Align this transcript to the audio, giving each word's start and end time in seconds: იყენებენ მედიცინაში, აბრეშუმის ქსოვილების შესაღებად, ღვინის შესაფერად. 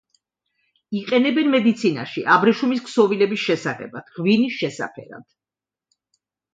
იყენებენ 0.99 1.49
მედიცინაში, 1.57 2.25
აბრეშუმის 2.37 2.83
ქსოვილების 2.89 3.47
შესაღებად, 3.49 4.11
ღვინის 4.19 4.61
შესაფერად. 4.65 5.33